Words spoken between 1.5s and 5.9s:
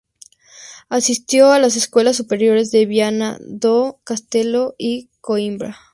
a las escuelas superiores de Viana do Castelo y Coimbra.